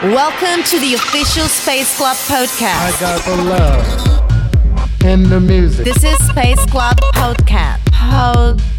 Welcome 0.00 0.62
to 0.66 0.78
the 0.78 0.94
official 0.94 1.48
Space 1.48 1.96
Club 1.96 2.14
podcast. 2.28 2.78
I 2.78 2.92
got 3.00 3.20
the 3.24 3.34
love 3.42 3.84
and 5.04 5.26
the 5.26 5.40
music. 5.40 5.84
This 5.84 6.04
is 6.04 6.16
Space 6.28 6.64
Club 6.66 6.96
podcast. 7.14 7.78
Podcast. 7.86 8.78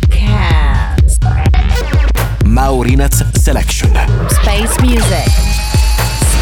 Maurinaz's 2.45 3.43
selection. 3.43 3.89
Space 4.29 4.79
music. 4.79 5.27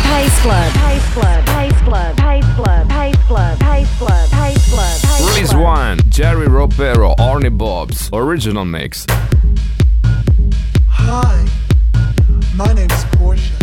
Space 0.05 0.41
Club. 0.41 0.71
Space 0.71 1.11
Club. 1.11 1.47
Space 1.47 1.81
Club. 1.81 2.15
Space 2.15 2.45
Club. 2.55 2.85
Space 2.87 3.17
Club. 3.25 3.57
Space 3.57 3.97
Club. 3.97 4.27
Space 4.29 4.69
Club. 4.69 5.29
Release 5.33 5.53
one. 5.55 5.99
Jerry 6.09 6.45
Ropero, 6.45 7.15
Arnie 7.15 7.49
Bob's 7.57 8.11
original 8.13 8.63
mix. 8.63 9.07
Hi, 10.87 11.47
my 12.55 12.71
name 12.73 12.91
is 12.91 13.05
Portia. 13.13 13.56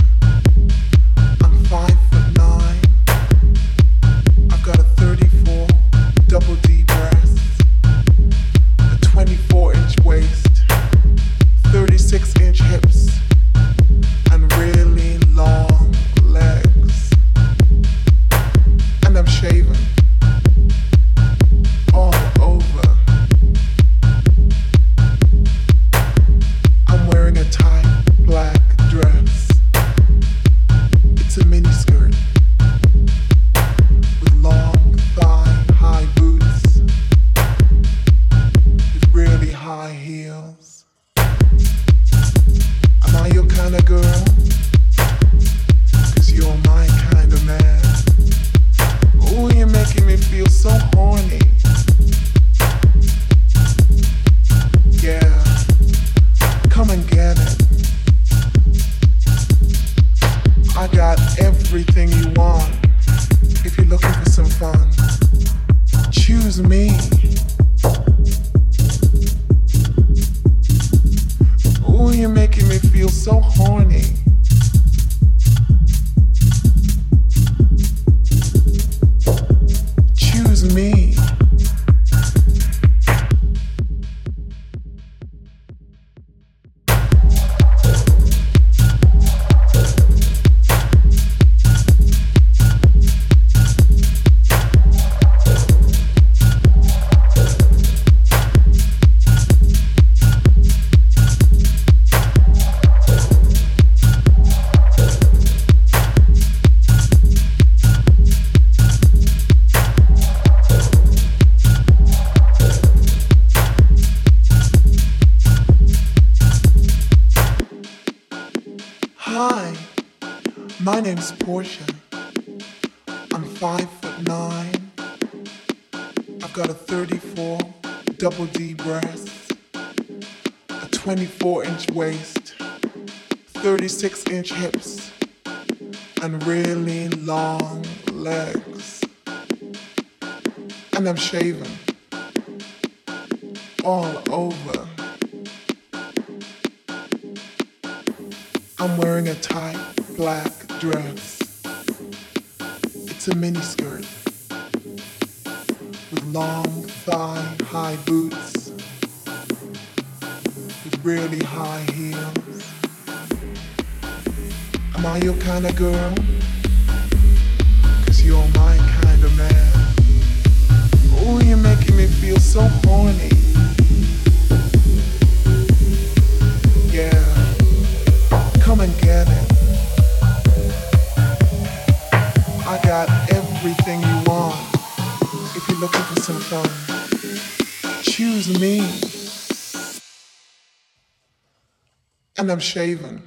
I'm 192.55 192.61
shaven. 192.61 193.24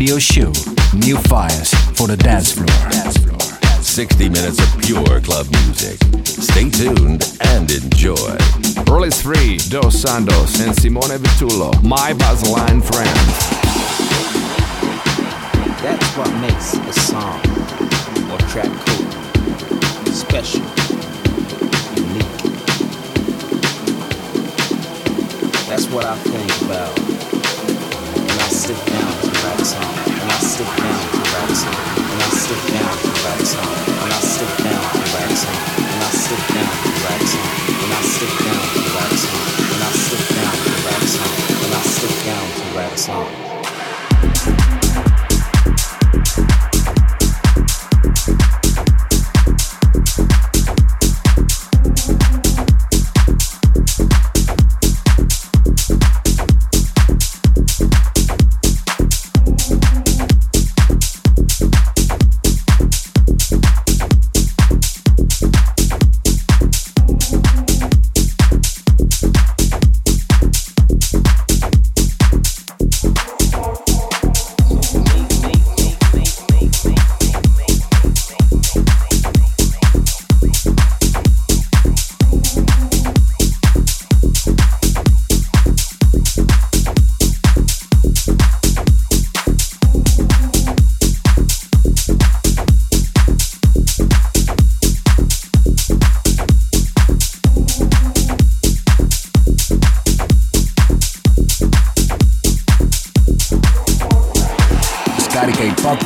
Radio 0.00 0.18
Show. 0.18 0.52
New 0.96 1.18
fires 1.28 1.74
for 1.92 2.06
the 2.06 2.16
dance 2.16 2.52
floor. 2.52 2.66
60 3.82 4.30
minutes 4.30 4.58
of 4.58 4.80
pure 4.80 5.20
club 5.20 5.46
music. 5.50 6.00
Stay 6.24 6.70
tuned 6.70 7.36
and 7.42 7.70
enjoy. 7.70 8.34
Release 8.88 9.20
3, 9.20 9.58
Dos 9.68 10.00
Santos 10.00 10.58
and 10.60 10.74
Simone 10.74 11.20
Vitullo, 11.20 11.70
my 11.82 12.14
Baseline 12.14 12.80
friends. 12.80 13.36
That's 15.82 16.16
what 16.16 16.32
makes 16.40 16.72
a 16.76 16.92
song 16.94 17.38
or 18.32 18.38
track 18.48 18.72
cool, 18.86 20.12
special, 20.14 20.64
unique. 22.00 22.40
That's 25.68 25.90
what 25.90 26.06
I 26.06 26.16
think 26.16 26.62
about 26.62 26.98
when 28.16 28.38
I 28.40 28.48
sit 28.48 28.86
down 28.86 29.19
write 29.60 29.66
song. 29.66 29.94
When 30.06 30.30
I 30.30 30.38
sit 30.40 30.66
down 30.66 31.00
to 31.10 31.20
a 31.20 31.54
song. 31.54 31.74
When 31.96 32.20
I 32.20 32.28
sit 32.30 32.60
down 32.72 32.96
to 32.96 33.10
a 33.10 33.46
song. 33.46 33.68
When 34.00 34.12
I 34.12 34.20
sit 34.20 34.50
down 34.64 34.82
to 34.82 35.00
a 35.00 35.36
song. 35.36 35.58
When 35.76 36.00
I 36.00 36.10
sit 36.10 36.42
down 36.54 36.74
to 36.80 36.90
a 36.90 37.26
song. 37.26 37.50
When 37.80 37.92
I 37.92 38.00
sit 38.00 38.32
down 38.44 38.64
to 38.72 38.80
a 38.80 39.16
song. 39.16 39.44
When 39.70 39.82
I 39.82 39.90
sit 39.92 40.22
down 40.36 40.52
to 40.52 40.72
a 40.72 41.06
song. 41.06 41.34
When 41.60 41.72
I 41.72 41.82
sit 41.82 42.24
down 42.24 42.46
to 42.56 42.78
a 42.78 42.96
song. 42.96 43.49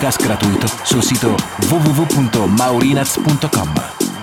Podcast 0.05 0.23
gratuito 0.23 0.67
sul 0.85 1.03
sito 1.03 1.35
www.maurinaz.com. 1.69 3.69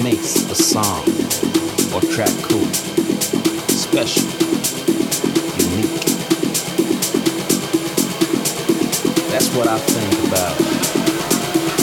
makes 0.02 0.34
a 0.50 0.54
song 0.54 1.06
or 1.94 2.00
track 2.10 2.34
cool, 2.42 2.66
special, 3.70 4.26
unique. 5.62 6.02
That's 9.30 9.54
what 9.54 9.68
I 9.68 9.78
think 9.78 10.12
about 10.26 10.58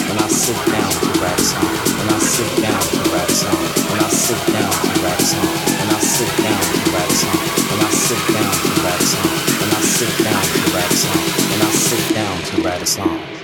when 0.10 0.18
I 0.20 0.28
sit 0.28 0.58
down 0.68 0.92
to 0.92 1.20
write 1.22 1.40
a 1.40 1.44
song. 1.44 1.64
When 1.96 2.10
I 2.10 2.20
sit 2.20 2.62
down 2.62 2.82
to 2.82 3.10
write 3.10 3.30
a 3.30 3.36
song. 3.36 3.64
When 3.88 4.00
I 4.04 4.10
sit 4.10 4.42
down 4.52 4.72
to 4.72 5.00
write 5.00 5.20
a 5.20 5.26
song. 5.26 5.48
When 5.80 5.90
I 5.90 6.00
sit 6.04 6.32
down 6.44 6.60
to 6.60 6.92
write 6.92 7.08
a 7.08 7.16
song. 7.16 7.40
When 7.72 7.80
I 7.80 7.90
sit 7.90 8.22
down 8.36 8.52
to 8.52 8.72
write 8.84 9.00
a 9.00 9.08
song. 9.08 9.32
When 9.60 9.72
I 9.72 9.82
sit 9.96 10.14
down 10.24 10.44
to 10.44 10.62
write 10.76 10.92
a 10.92 10.98
song. 11.00 11.24
When 11.52 11.62
I 11.62 11.72
sit 11.72 12.16
down 12.16 12.36
to 12.44 12.62
write 12.64 12.82
a 12.82 12.86
song. 12.86 13.39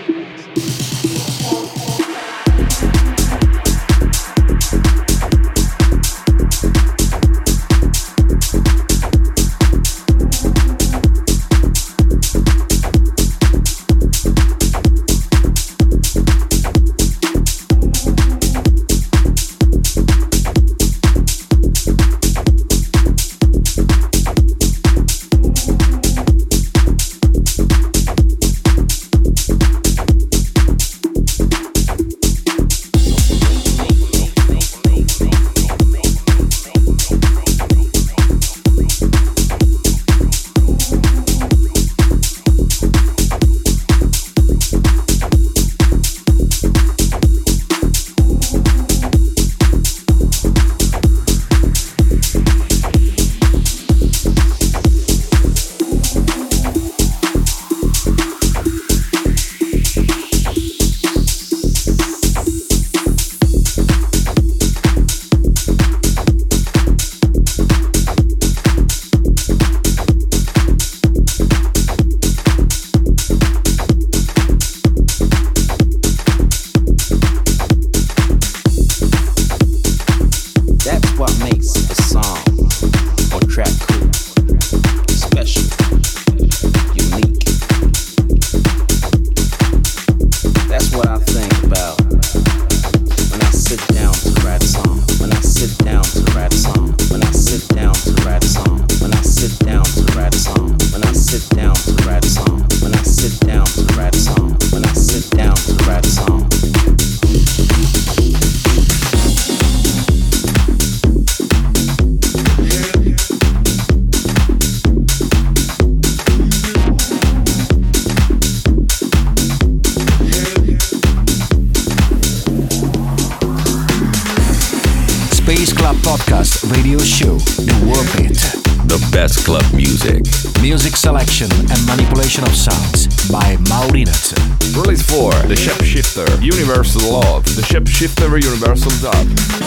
Selection 131.35 131.69
and 131.69 131.85
manipulation 131.85 132.45
of 132.45 132.55
sounds 132.55 133.07
by 133.29 133.57
Maurinaz. 133.67 134.31
Release 134.73 135.01
4, 135.01 135.31
The 135.49 135.55
Shapeshifter, 135.55 136.41
Universal 136.41 137.11
Love, 137.11 137.43
The 137.57 137.61
Shapeshifter 137.61 138.41
Universal 138.41 138.91
Dub. 139.01 139.65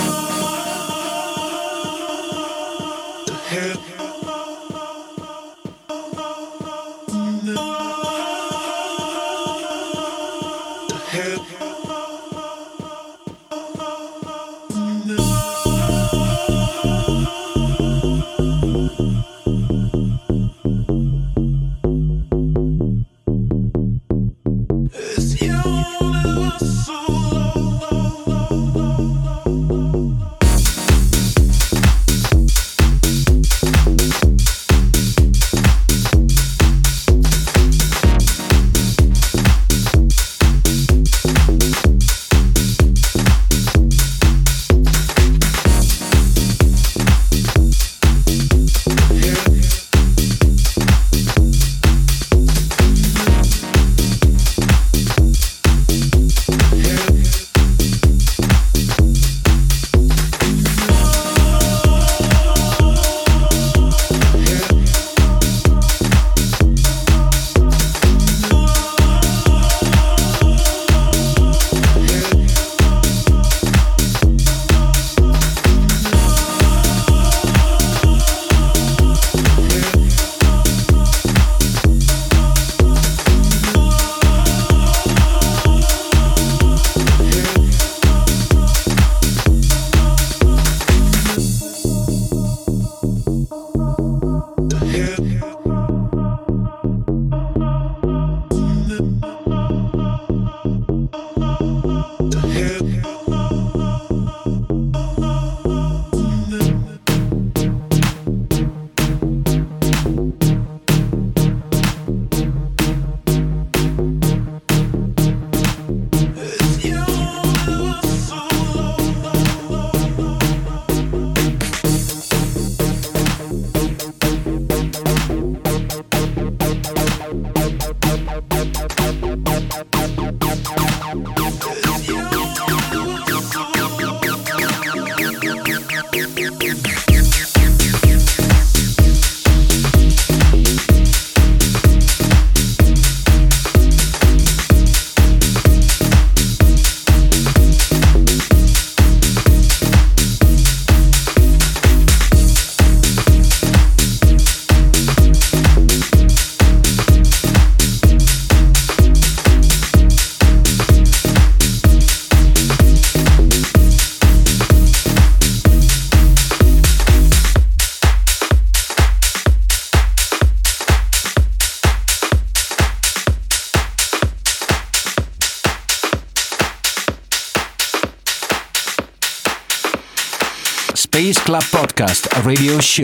Radio 182.48 182.80
Show. 182.80 183.02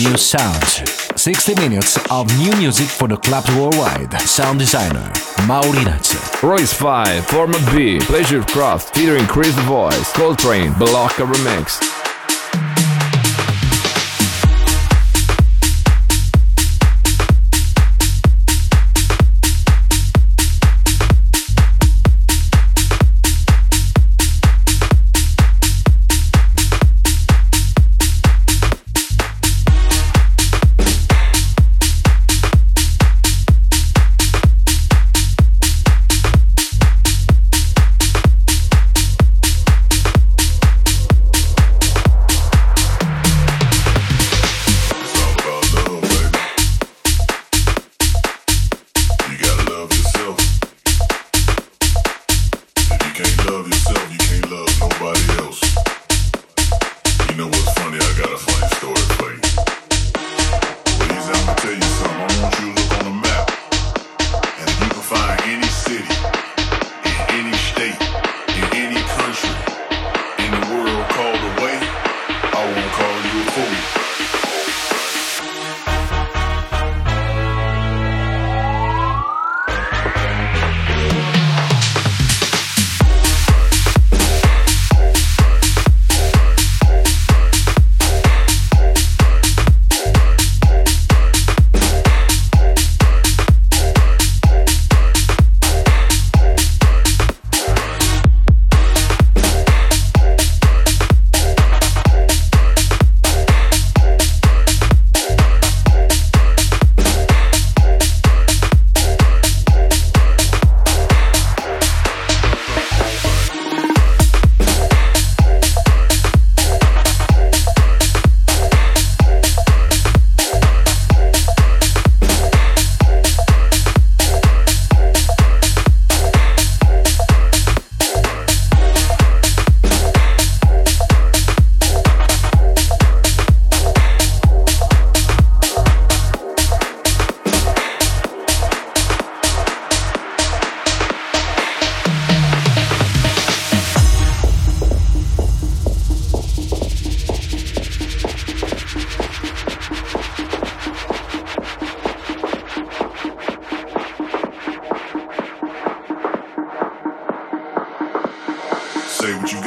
New 0.00 0.16
sounds. 0.16 0.82
60 1.20 1.54
minutes 1.56 1.98
of 2.10 2.26
new 2.38 2.56
music 2.56 2.86
for 2.86 3.06
the 3.06 3.18
clubs 3.18 3.54
worldwide. 3.54 4.18
Sound 4.22 4.60
designer 4.60 5.12
Maurinazzo. 5.44 6.42
Royce 6.42 6.72
5, 6.72 7.26
Format 7.26 7.74
B, 7.74 7.98
Pleasure 7.98 8.42
Craft, 8.42 8.96
featuring 8.96 9.26
Chris 9.26 9.54
Voice, 9.66 10.10
Coltrane, 10.14 10.72
Balaka 10.72 11.30
Remix. 11.30 11.87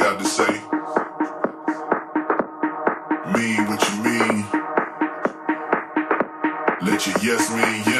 got 0.02 0.18
to 0.18 0.24
say. 0.24 0.52
Mean 3.38 3.68
what 3.68 3.80
you 3.88 3.96
mean. 4.02 4.46
Let 6.82 7.06
your 7.06 7.16
yes 7.22 7.48
mean 7.50 7.82
yes. 7.86 7.91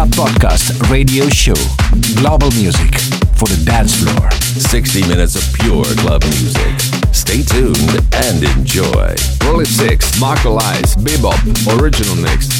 Club 0.00 0.28
Podcast 0.32 0.90
Radio 0.90 1.28
Show. 1.28 1.52
Global 2.16 2.50
music 2.52 2.98
for 3.36 3.44
the 3.48 3.62
dance 3.66 4.00
floor. 4.00 4.30
60 4.30 5.06
minutes 5.06 5.36
of 5.36 5.44
pure 5.52 5.84
club 6.00 6.22
music. 6.24 6.80
Stay 7.12 7.42
tuned 7.42 8.00
and 8.14 8.42
enjoy. 8.56 9.14
Rolling 9.44 9.66
6, 9.66 10.18
Marco 10.18 10.52
Lys, 10.52 10.96
Bebop, 10.96 11.36
Original 11.78 12.16
Mix. 12.16 12.59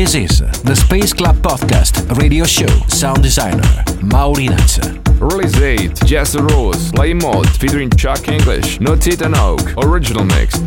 This 0.00 0.14
is 0.14 0.38
the 0.62 0.74
Space 0.74 1.12
Club 1.12 1.36
Podcast 1.42 2.18
radio 2.18 2.46
show. 2.46 2.66
Sound 2.88 3.22
designer 3.22 3.62
Maurinaz. 4.00 4.80
Release 5.20 5.52
date: 5.52 5.94
Jess 6.06 6.34
Rose, 6.34 6.90
Play 6.92 7.12
Mode 7.12 7.50
featuring 7.50 7.90
Chuck 7.90 8.26
English, 8.26 8.80
No 8.80 8.96
Titan 8.96 9.34
Oak, 9.34 9.60
original 9.84 10.24
mix. 10.24 10.58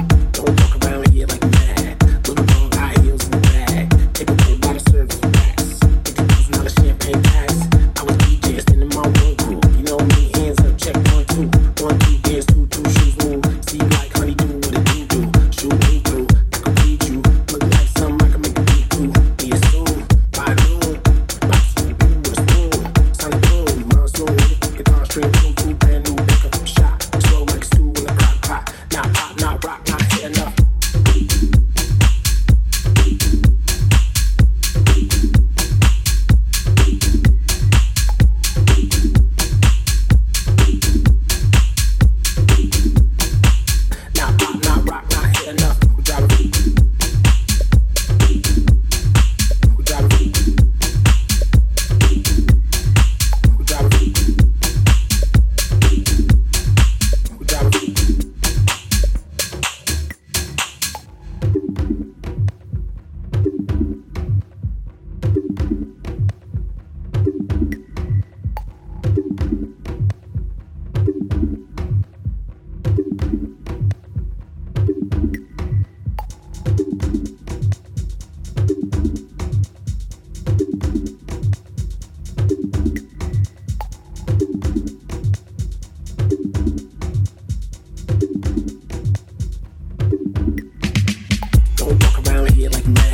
like 92.69 92.88
mad. 92.88 93.12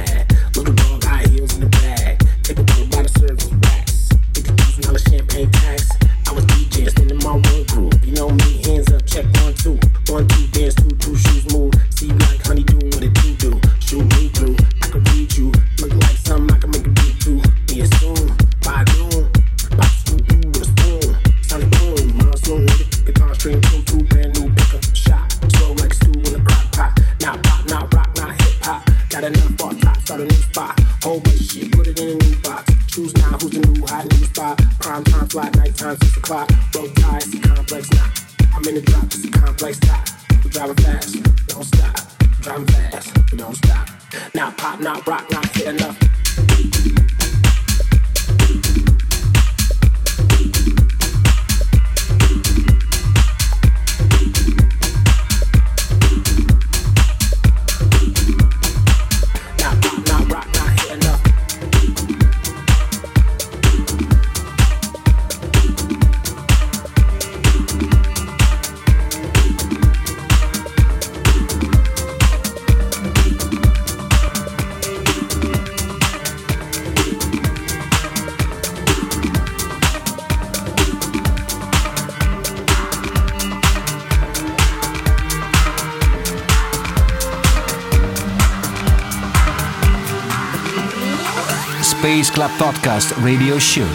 Radio 93.30 93.60
Show. 93.60 93.86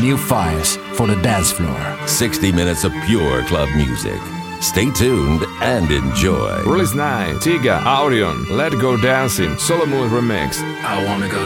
New 0.00 0.16
fires 0.16 0.76
for 0.94 1.08
the 1.08 1.18
dance 1.22 1.50
floor. 1.50 1.98
60 2.06 2.52
minutes 2.52 2.84
of 2.84 2.92
pure 3.04 3.42
club 3.46 3.68
music. 3.74 4.20
Stay 4.60 4.88
tuned 4.92 5.42
and 5.60 5.90
enjoy. 5.90 6.62
Release 6.62 6.94
9, 6.94 7.40
Tiga, 7.40 7.80
Audion, 7.82 8.48
Let 8.48 8.70
Go 8.78 8.96
Dancing, 8.96 9.56
Solomun 9.56 10.08
Remix. 10.08 10.62
I 10.84 11.04
wanna 11.04 11.28
go 11.28 11.42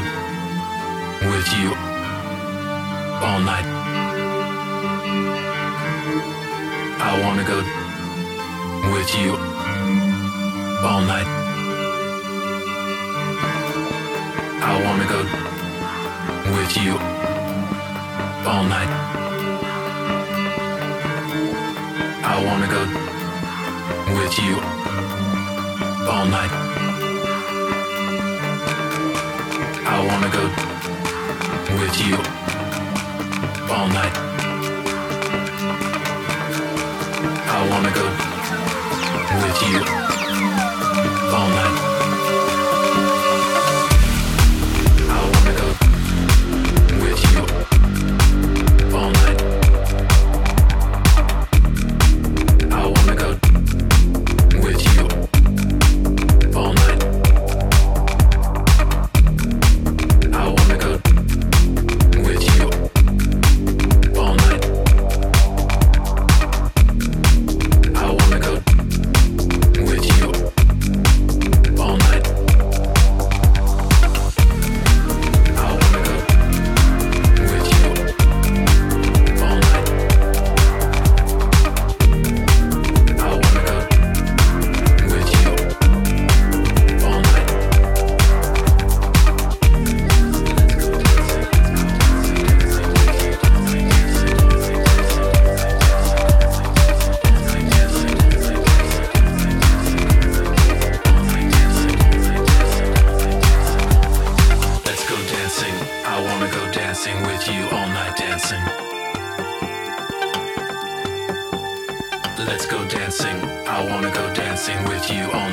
with 1.31 1.49
you 1.59 1.73
all 3.25 3.41
night. 3.41 3.69
I 7.01 7.13
wanna 7.25 7.45
go 7.45 7.57
with 8.93 9.11
you 9.19 9.33
all 10.87 11.01
night. 11.01 11.42
I 14.65 14.81
wanna 14.85 15.07
go 15.15 15.21
with 16.57 16.77
you 16.77 16.93
all 18.49 18.65
night. 18.65 18.93
I 22.25 22.37
wanna 22.47 22.69
go 22.77 22.83
with 24.19 24.39
you 24.39 24.55
all 26.13 26.27
night. 26.27 26.53
I 29.85 29.99
wanna 30.09 30.31
go 30.39 30.45
with 31.81 31.97
you 32.07 32.17
all 33.75 33.89
night. 33.89 34.17
I 37.57 37.61
wanna 37.71 37.93
go 38.01 38.07
with 39.43 39.59
you 39.71 39.79
all 41.37 41.49
night. 41.49 41.82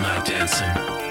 Night 0.09 0.25
dancing. 0.25 1.08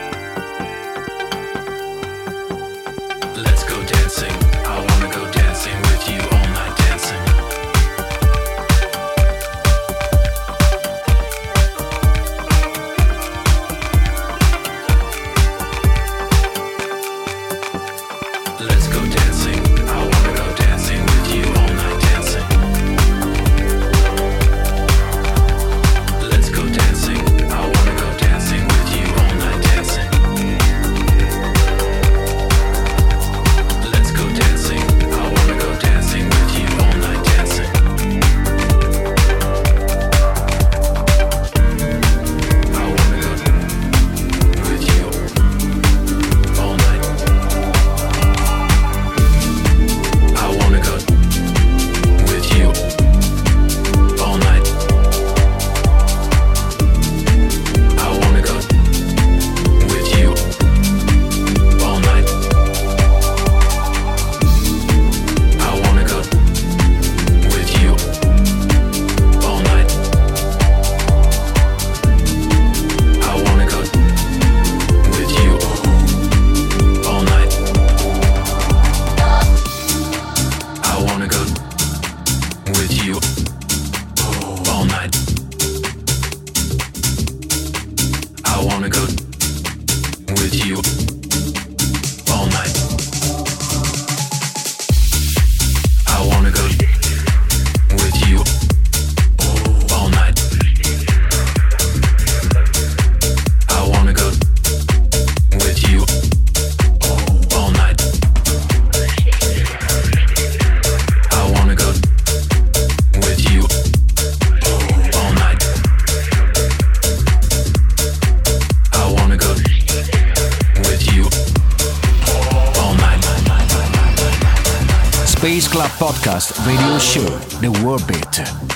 Club 125.78 125.90
Podcast 126.12 126.66
Radio 126.66 126.98
Show, 126.98 127.38
The 127.60 127.70
World 127.84 128.04
Beat. 128.08 128.20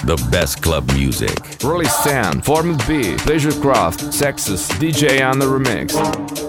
The 0.06 0.28
best 0.30 0.62
club 0.62 0.88
music. 0.92 1.36
Release 1.64 1.96
10, 2.04 2.42
Format 2.42 2.86
B, 2.86 3.16
Pleasure 3.16 3.50
Craft, 3.60 4.14
Sexus, 4.14 4.68
DJ 4.68 5.28
on 5.28 5.40
the 5.40 5.46
remix. 5.46 6.41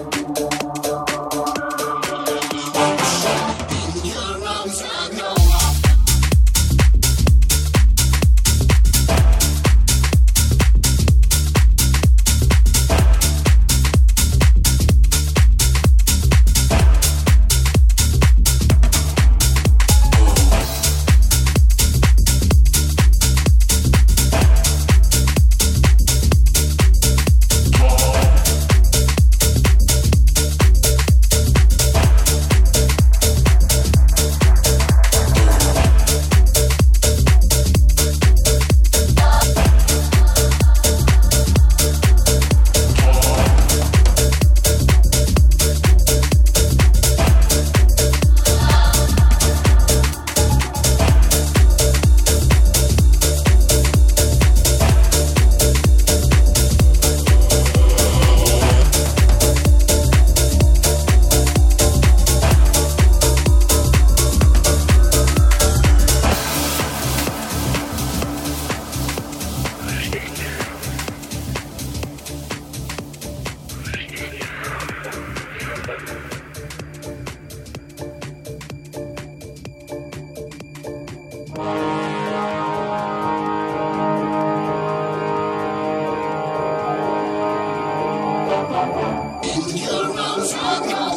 Space 90.44 91.13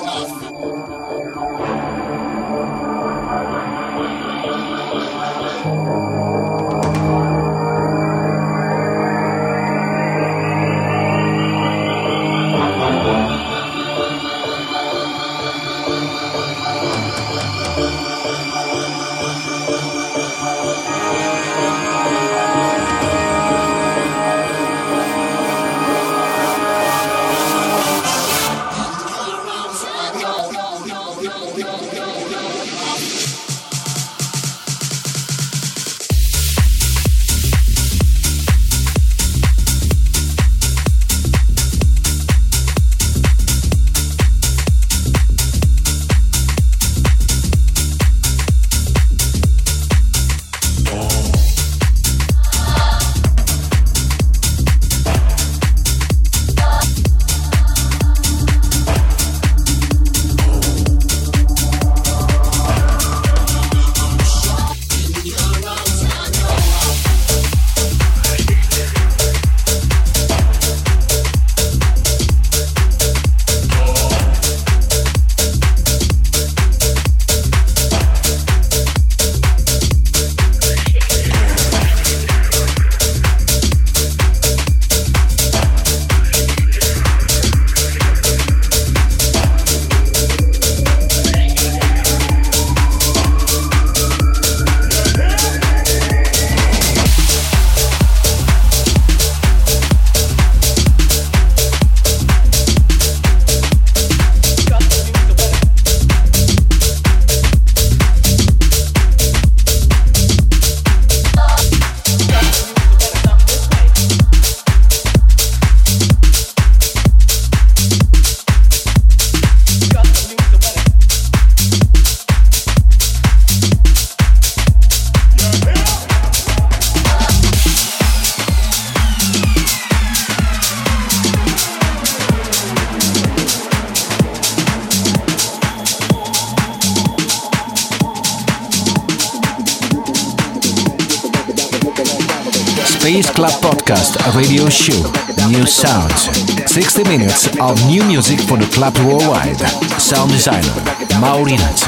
Radio 144.38 144.69
Show. 144.69 145.01
New 145.49 145.65
sounds. 145.65 146.29
60 146.71 147.03
minutes 147.05 147.47
of 147.59 147.83
new 147.88 148.05
music 148.05 148.39
for 148.39 148.55
the 148.55 148.69
club 148.71 148.95
worldwide. 148.99 149.57
Sound 149.99 150.29
designer, 150.29 150.77
Maurinaz. 151.19 151.81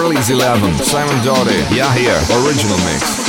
Release 0.00 0.30
11, 0.30 0.72
Simon 0.82 1.22
Doty, 1.22 1.52
Yeah 1.76 1.92
Here, 1.92 2.16
original 2.40 2.78
mix. 2.78 3.25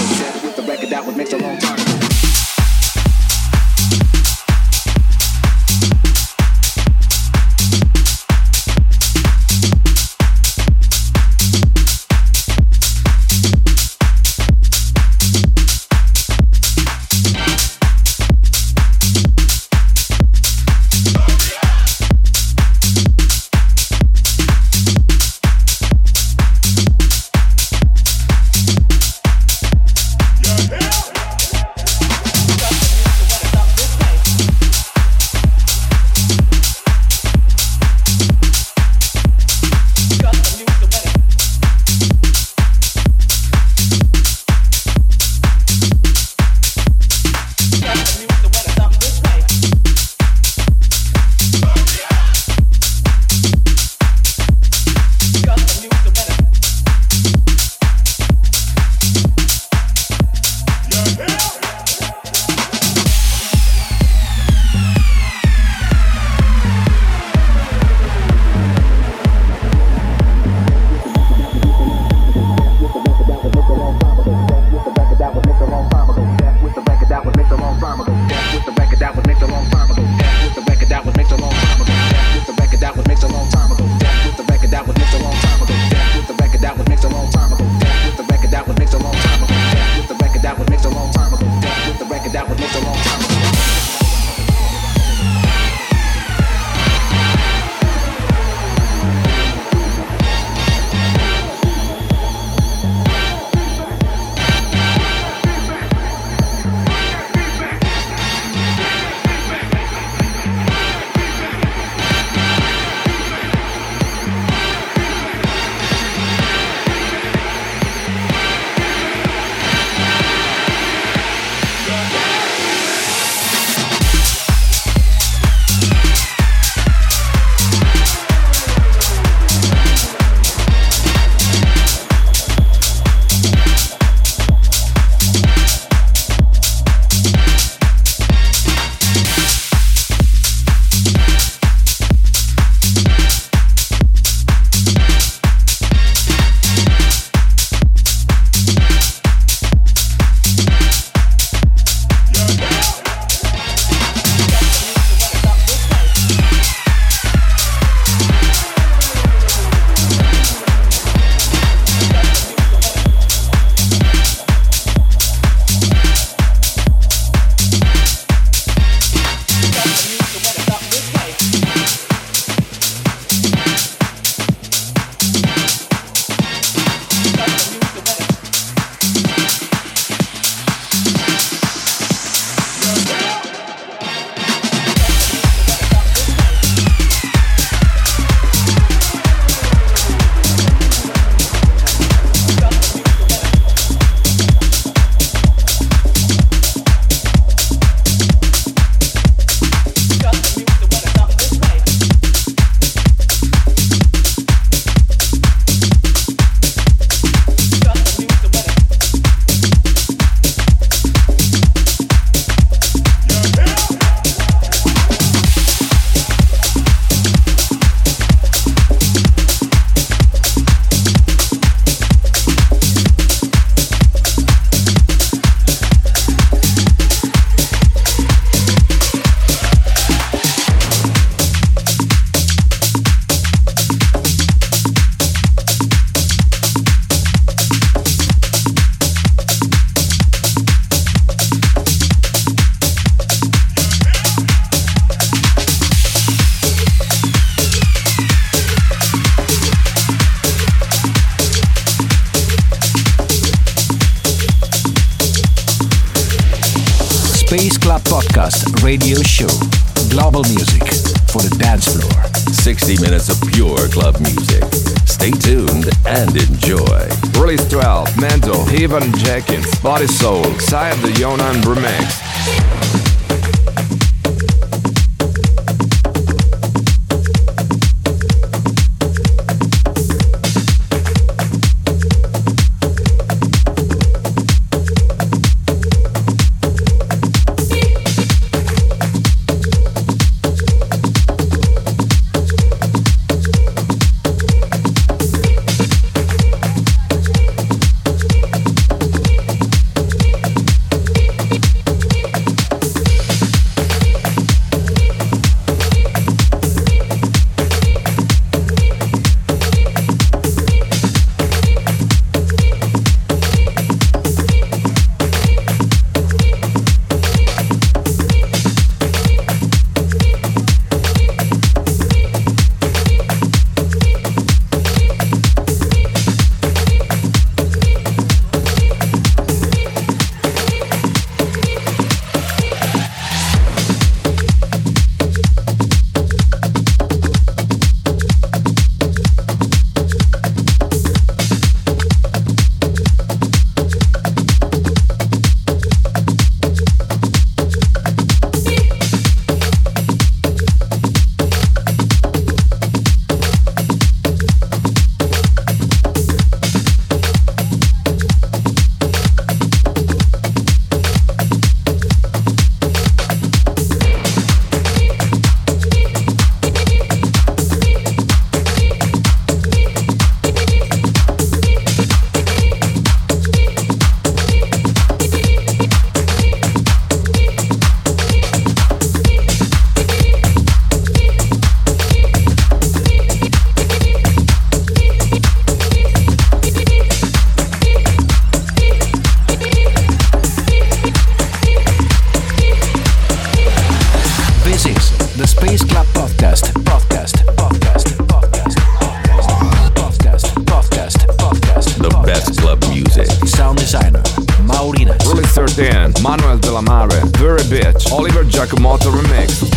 13, 405.58 406.22
Manuel 406.22 406.60
mare 406.82 407.20
Very 407.32 407.64
Bitch, 407.64 408.12
Oliver 408.12 408.46
Giacomotto 408.46 409.10
Remix, 409.10 409.77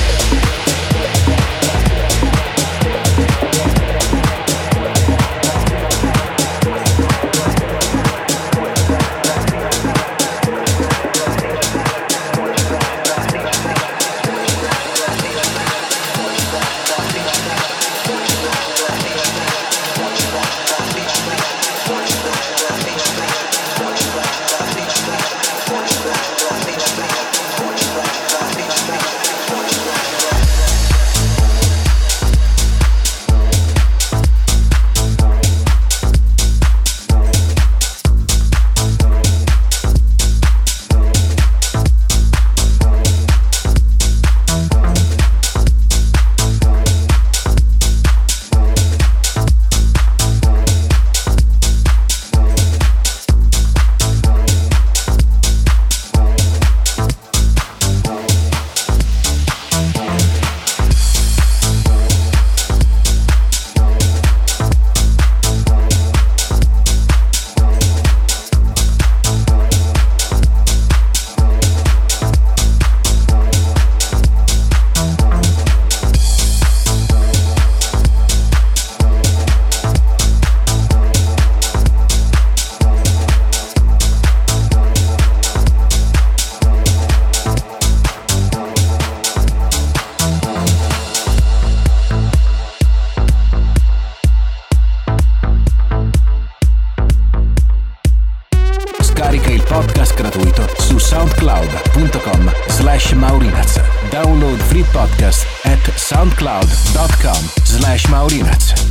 Знаешь, 107.64 108.09
Мауринец. 108.09 108.89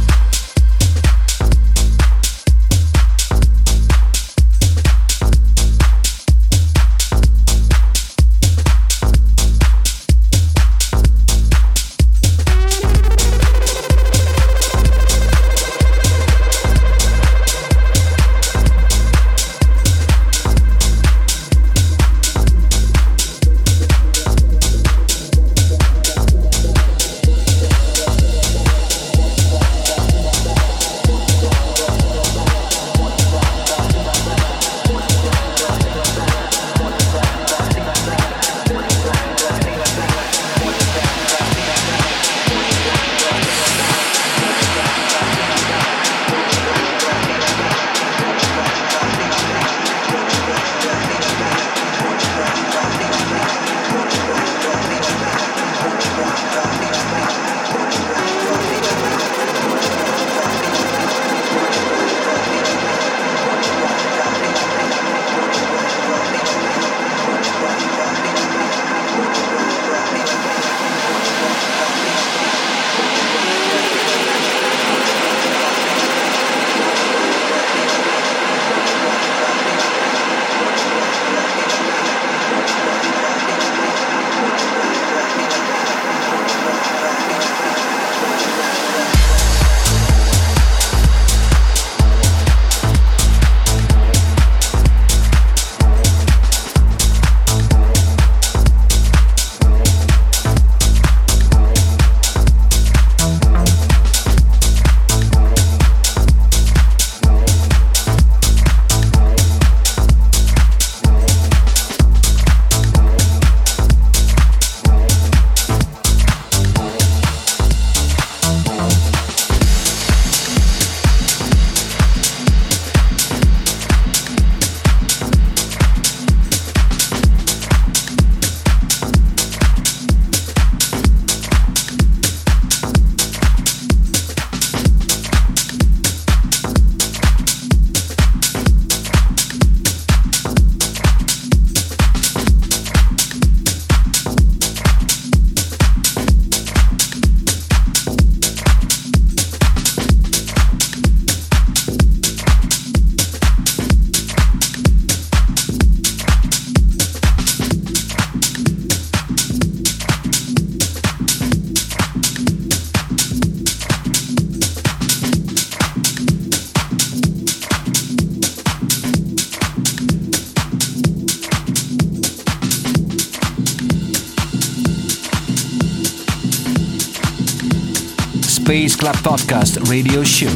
Club 179.00 179.16
Podcast 179.16 179.90
radio 179.90 180.26
show, 180.26 180.52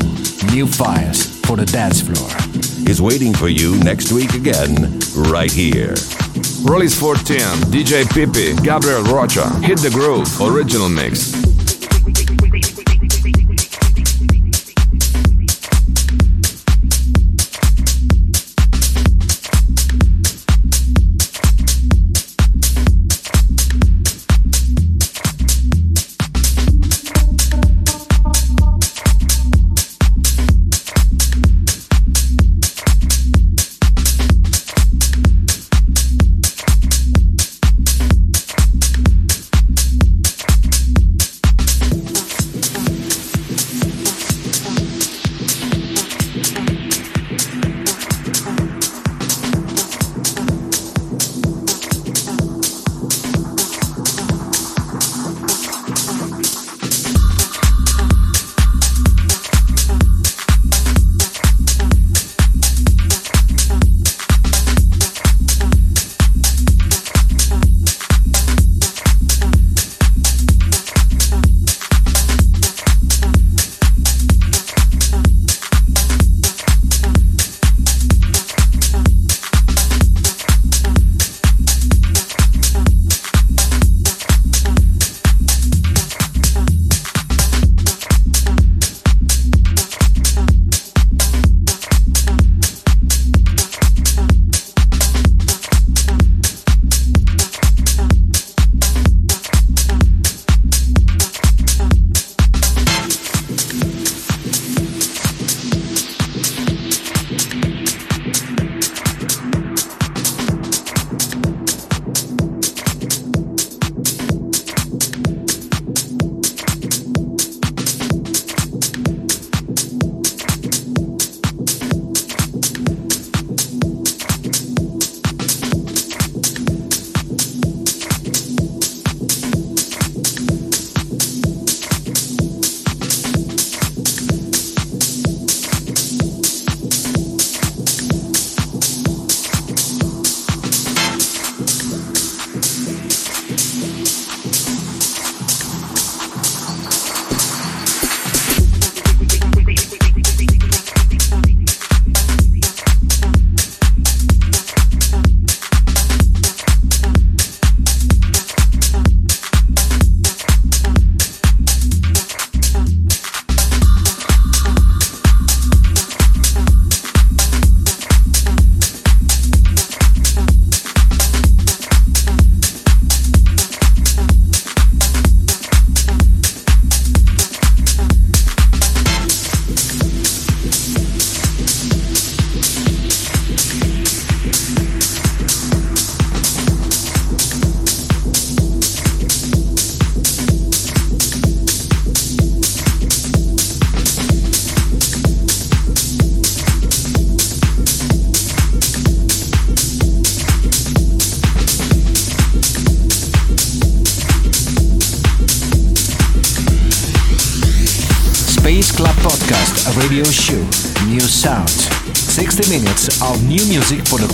New 0.53 0.67
Fires 0.67 1.39
for 1.45 1.55
the 1.55 1.65
Dance 1.65 2.01
Floor, 2.01 2.27
is 2.89 3.01
waiting 3.01 3.33
for 3.33 3.47
you 3.47 3.79
next 3.79 4.11
week 4.11 4.33
again, 4.33 4.75
right 5.31 5.49
here. 5.49 5.95
Release 6.65 6.93
14, 6.99 7.37
DJ 7.71 8.03
Pippi, 8.03 8.53
Gabriel 8.61 9.03
Rocha, 9.03 9.49
Hit 9.61 9.79
the 9.79 9.89
Groove, 9.89 10.27
original 10.41 10.89
mix. 10.89 11.32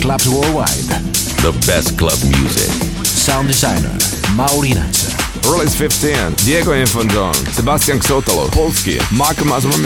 Clubs 0.10 0.28
worldwide. 0.28 0.90
The 1.46 1.52
best 1.68 1.96
club 2.00 2.18
music. 2.24 2.72
Sound 3.06 3.48
designer, 3.48 3.94
Maurinaz. 4.34 5.14
Release 5.46 5.76
15, 5.76 6.34
Diego 6.46 6.74
Infondon, 6.74 7.34
Sebastian 7.54 8.00
Xotalo, 8.00 8.50
Polski, 8.50 8.98
Marco 9.16 9.46
Mazma 9.46 9.78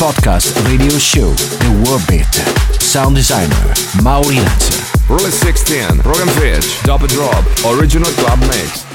Podcast 0.00 0.56
Radio 0.64 0.98
Show, 0.98 1.28
The 1.34 1.68
Warbeat. 1.84 2.32
Sound 2.80 3.16
designer, 3.16 3.74
Maurinaz. 4.02 4.88
Release 5.10 5.34
16, 5.40 6.00
Rogan 6.00 6.28
Fitch, 6.40 6.82
Drop 6.84 7.02
a 7.02 7.06
Drop, 7.06 7.44
Original 7.66 8.10
Club 8.12 8.40
Mix. 8.40 8.89